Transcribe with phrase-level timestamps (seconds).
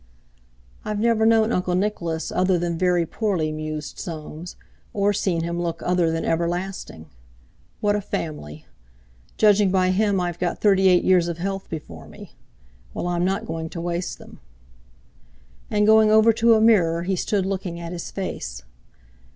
[0.83, 4.55] "I've never known Uncle Nicholas other than 'very poorly,'" mused Soames,
[4.93, 7.05] "or seen him look other than everlasting.
[7.81, 8.65] What a family!
[9.37, 12.33] Judging by him, I've got thirty eight years of health before me.
[12.95, 14.39] Well, I'm not going to waste them."
[15.69, 18.63] And going over to a mirror he stood looking at his face.